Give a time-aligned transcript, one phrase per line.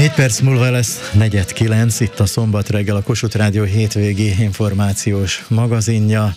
[0.00, 5.44] Négy perc múlva lesz negyed kilenc, itt a szombat reggel a Kossuth Rádió hétvégi információs
[5.48, 6.34] magazinja.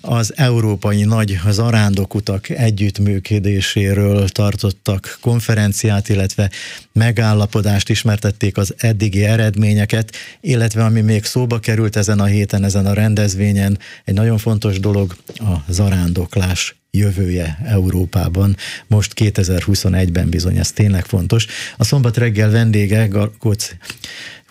[0.00, 6.50] Az európai nagy zarándokutak együttműködéséről tartottak konferenciát, illetve
[6.92, 12.92] megállapodást ismertették az eddigi eredményeket, illetve ami még szóba került ezen a héten, ezen a
[12.92, 18.56] rendezvényen, egy nagyon fontos dolog a zarándoklás jövője Európában.
[18.86, 21.46] Most 2021-ben bizony ez tényleg fontos.
[21.76, 23.70] A szombat reggel vendége, Garkóc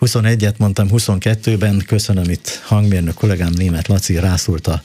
[0.00, 4.82] 21-et mondtam, 22-ben, köszönöm itt hangmérnök kollégám német Laci rászult a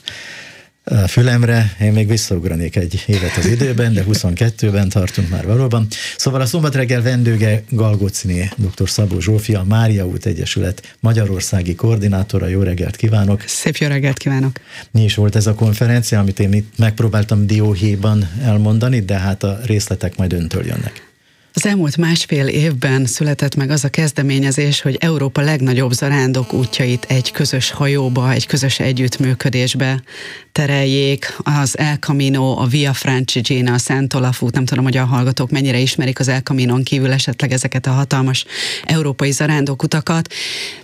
[1.08, 5.86] fülemre, én még visszaugranék egy évet az időben, de 22-ben tartunk már valóban.
[6.16, 8.88] Szóval a szombat reggel vendége Galgocini dr.
[8.88, 12.46] Szabó Zsófia, a Mária út Egyesület Magyarországi koordinátora.
[12.46, 13.42] Jó reggelt kívánok!
[13.46, 14.60] Szép jó reggelt kívánok!
[14.90, 19.58] Mi is volt ez a konferencia, amit én itt megpróbáltam dióhéjban elmondani, de hát a
[19.64, 21.11] részletek majd öntől jönnek.
[21.54, 27.30] Az elmúlt másfél évben született meg az a kezdeményezés, hogy Európa legnagyobb zarándok útjait egy
[27.30, 30.02] közös hajóba, egy közös együttműködésbe
[30.52, 31.36] tereljék.
[31.38, 35.50] Az El Camino, a Via Francigena, a Szent Olaf út, nem tudom, hogy a hallgatók
[35.50, 38.44] mennyire ismerik az El Caminon kívül esetleg ezeket a hatalmas
[38.84, 39.32] európai
[39.82, 40.32] utakat,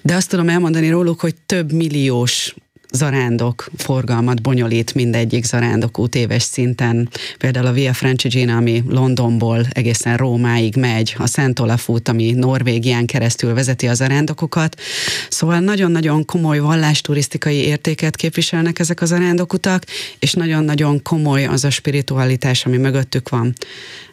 [0.02, 2.54] de azt tudom elmondani róluk, hogy több milliós
[2.92, 7.08] zarándok forgalmat bonyolít mindegyik zarándok út éves szinten.
[7.38, 13.06] Például a Via Francigena, ami Londonból egészen Rómáig megy, a Szent Olaf út, ami Norvégián
[13.06, 14.80] keresztül vezeti a zarándokokat.
[15.28, 19.84] Szóval nagyon-nagyon komoly vallásturisztikai értéket képviselnek ezek a zarándokutak,
[20.18, 23.54] és nagyon-nagyon komoly az a spiritualitás, ami mögöttük van.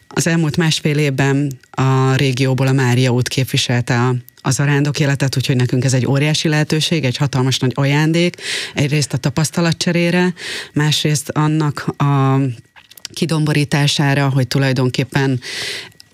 [0.08, 4.16] Az elmúlt másfél évben a régióból a Mária út képviselte a
[4.46, 8.36] az arándok életet, úgyhogy nekünk ez egy óriási lehetőség, egy hatalmas nagy ajándék,
[8.74, 10.34] egyrészt a tapasztalatcserére,
[10.74, 12.40] másrészt annak a
[13.14, 15.40] kidomborítására, hogy tulajdonképpen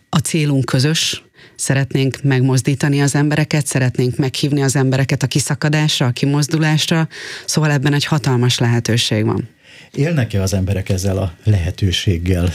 [0.09, 1.23] a célunk közös,
[1.55, 7.07] szeretnénk megmozdítani az embereket, szeretnénk meghívni az embereket a kiszakadásra, a kimozdulásra,
[7.45, 9.49] szóval ebben egy hatalmas lehetőség van.
[9.95, 12.53] Élnek-e az emberek ezzel a lehetőséggel?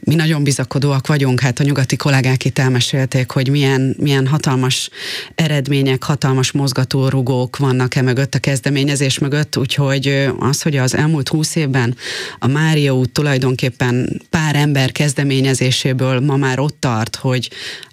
[0.00, 4.90] Mi nagyon bizakodóak vagyunk, hát a nyugati kollégák itt elmesélték, hogy milyen, milyen hatalmas
[5.34, 11.56] eredmények, hatalmas mozgatórugók vannak e mögött, a kezdeményezés mögött, úgyhogy az, hogy az elmúlt húsz
[11.56, 11.96] évben
[12.38, 17.50] a Mária út tulajdonképpen pár ember kezdeményezéséből ma már ott tart, hogy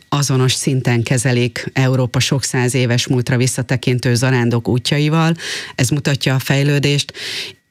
[0.10, 5.36] azonos szinten kezelik Európa sok száz éves múltra visszatekintő zarándok útjaival.
[5.76, 7.14] Ez mutatja a fejlődést,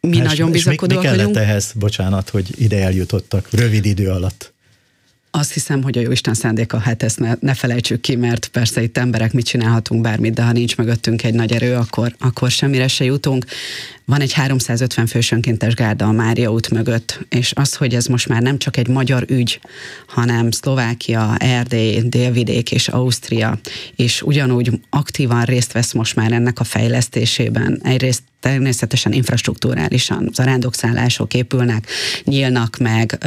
[0.09, 1.49] mi hát, nagyon bizakodóak mi, mi kellett vagyunk.
[1.49, 4.55] ehhez, bocsánat, hogy ide eljutottak rövid idő alatt?
[5.37, 8.99] Azt hiszem, hogy a Jóisten szándéka, hát ezt ne, ne felejtsük ki, mert persze itt
[8.99, 13.05] emberek mit csinálhatunk bármit, de ha nincs mögöttünk egy nagy erő, akkor, akkor semmire se
[13.05, 13.45] jutunk.
[14.05, 18.29] Van egy 350 fős önkéntes gárda a Mária út mögött, és az, hogy ez most
[18.29, 19.61] már nem csak egy magyar ügy,
[20.07, 23.59] hanem Szlovákia, Erdély, Délvidék és Ausztria,
[23.97, 27.81] és ugyanúgy aktívan részt vesz most már ennek a fejlesztésében.
[27.83, 31.87] Egyrészt természetesen infrastruktúrálisan zarándokszállások épülnek,
[32.25, 33.19] nyílnak meg,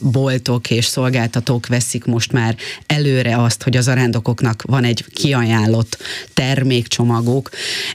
[0.00, 2.56] boltok és szolgáltatók veszik most már
[2.86, 5.98] előre azt, hogy az zarándokoknak van egy kiajánlott
[6.34, 7.50] termékcsomaguk.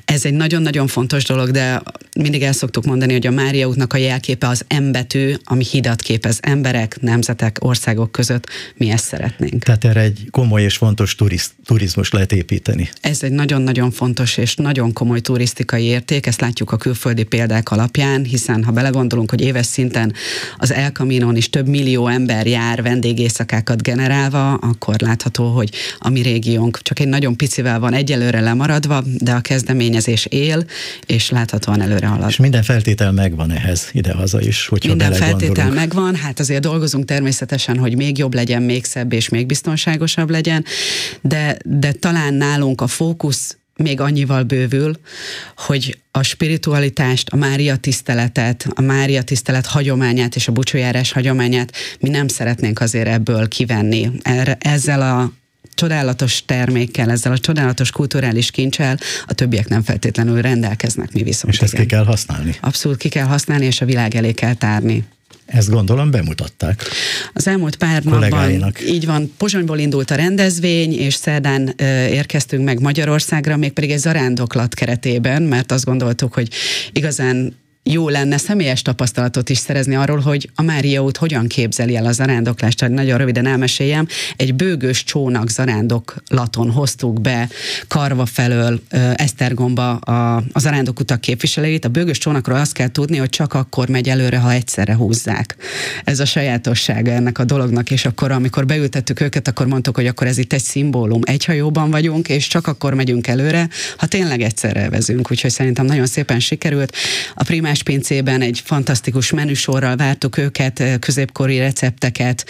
[0.06, 1.82] Ez egy nagyon-nagyon fontos dolog, de
[2.16, 6.38] mindig el szoktuk mondani, hogy a Mária útnak a jelképe az embetű, ami hidat képez
[6.42, 8.48] emberek, nemzetek, országok között.
[8.76, 9.64] Mi ezt szeretnénk.
[9.64, 12.90] Tehát erre egy komoly és fontos turiz, turizmus lehet építeni.
[13.02, 18.24] Ez egy nagyon-nagyon fontos és nagyon komoly turisztikai érték, ezt látjuk a külföldi példák alapján,
[18.24, 20.14] hiszen ha belegondolunk, hogy éves szinten
[20.58, 26.22] az El Camino-n is több millió ember jár vendégészakákat generálva, akkor látható, hogy a mi
[26.22, 30.66] régiónk csak egy nagyon picivel van egyelőre lemaradva, de a kezdeményezés él,
[31.06, 32.30] és láthatóan előre halad.
[32.30, 37.78] És minden feltétel megvan ehhez ide-haza is, hogyha Minden feltétel megvan, hát azért dolgozunk természetesen,
[37.78, 40.66] hogy még jobb legyen, még szebb és még biztonságosabb legyen,
[41.22, 45.00] de, de talán nálunk a fókusz még annyival bővül,
[45.58, 52.10] hogy a spiritualitást, a Mária tiszteletet, a Mária tisztelet hagyományát és a bucsójárás hagyományát mi
[52.10, 54.12] nem szeretnénk azért ebből kivenni.
[54.22, 55.32] Erre, ezzel a
[55.76, 61.54] csodálatos termékkel, ezzel a csodálatos kulturális kincsel a többiek nem feltétlenül rendelkeznek, mi viszont.
[61.54, 61.86] És ezt igen.
[61.86, 62.56] ki kell használni.
[62.62, 65.04] Abszolút ki kell használni, és a világ elé kell tárni.
[65.52, 66.84] Ezt gondolom bemutatták.
[67.34, 72.80] Az elmúlt pár napban így van, Pozsonyból indult a rendezvény, és szerdán ö, érkeztünk meg
[72.80, 76.50] Magyarországra, mégpedig egy zarándoklat keretében, mert azt gondoltuk, hogy
[76.92, 82.06] igazán jó lenne személyes tapasztalatot is szerezni arról, hogy a Mária út hogyan képzeli el
[82.06, 82.78] a zarándoklást.
[82.78, 87.50] Tehát nagyon röviden elmeséljem, egy bőgős csónak zarándoklaton hoztuk be
[87.88, 88.82] Karva felől
[89.16, 91.86] Esztergomba a, a zarándokutak képviselőit.
[91.86, 95.56] A bőgős csónakról azt kell tudni, hogy csak akkor megy előre, ha egyszerre húzzák.
[96.04, 100.28] Ez a sajátossága ennek a dolognak, és akkor, amikor beültettük őket, akkor mondtuk, hogy akkor
[100.28, 101.22] ez itt egy szimbólum.
[101.24, 105.32] Egy hajóban vagyunk, és csak akkor megyünk előre, ha tényleg egyszerre vezünk.
[105.32, 106.96] Úgyhogy szerintem nagyon szépen sikerült.
[107.36, 112.46] A primás pincében egy fantasztikus menüsorral vártuk őket, középkori recepteket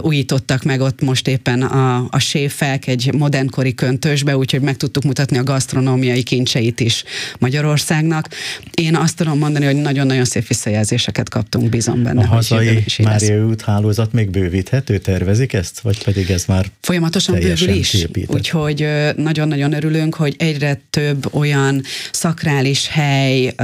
[0.00, 5.38] újítottak meg ott most éppen a, a séfek egy modernkori köntösbe, úgyhogy meg tudtuk mutatni
[5.38, 7.04] a gasztronómiai kincseit is
[7.38, 8.28] Magyarországnak.
[8.74, 12.22] Én azt tudom mondani, hogy nagyon-nagyon szép visszajelzéseket kaptunk, bízom benne.
[12.22, 17.68] A hazai Mária út hálózat még bővíthető, tervezik ezt, vagy pedig ez már Folyamatosan bővül
[17.68, 18.34] is, épített.
[18.34, 21.82] úgyhogy nagyon-nagyon örülünk, hogy egyre több olyan
[22.12, 23.54] szakrális hely,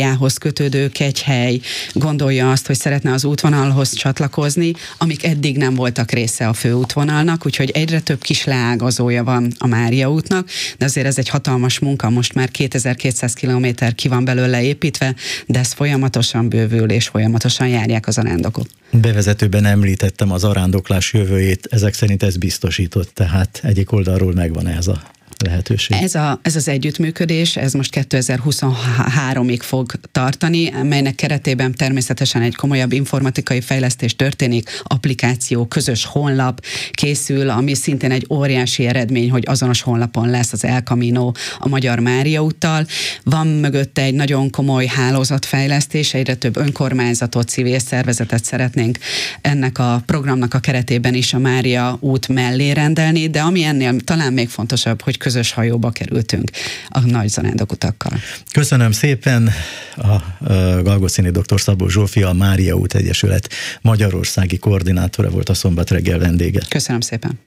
[0.00, 1.60] Máriához kötődő kegyhely
[1.92, 7.70] gondolja azt, hogy szeretne az útvonalhoz csatlakozni, amik eddig nem voltak része a főútvonalnak, úgyhogy
[7.70, 10.48] egyre több kis leágazója van a Mária útnak,
[10.78, 15.14] de azért ez egy hatalmas munka, most már 2200 km ki van belőle építve,
[15.46, 18.66] de ez folyamatosan bővül, és folyamatosan járják az arándokok.
[18.90, 25.02] Bevezetőben említettem az arándoklás jövőjét, ezek szerint ez biztosított, tehát egyik oldalról megvan ez a
[25.42, 25.96] lehetőség.
[26.00, 32.92] Ez, a, ez az együttműködés, ez most 2023-ig fog tartani, melynek keretében természetesen egy komolyabb
[32.92, 40.30] informatikai fejlesztés történik, applikáció, közös honlap készül, ami szintén egy óriási eredmény, hogy azonos honlapon
[40.30, 42.86] lesz az El Camino a Magyar Mária úttal.
[43.24, 48.98] Van mögötte egy nagyon komoly hálózatfejlesztés, egyre több önkormányzatot, civil szervezetet szeretnénk
[49.40, 54.32] ennek a programnak a keretében is a Mária út mellé rendelni, de ami ennél talán
[54.32, 55.16] még fontosabb, hogy
[55.52, 56.50] hajóba kerültünk
[56.88, 58.12] a nagy zarándokutakkal.
[58.52, 59.50] Köszönöm szépen
[59.96, 60.16] a
[60.82, 61.60] Galgocini dr.
[61.60, 63.48] Szabó Zsófia, a Mária út Egyesület
[63.80, 66.60] Magyarországi koordinátora volt a szombat reggel vendége.
[66.68, 67.40] Köszönöm szépen.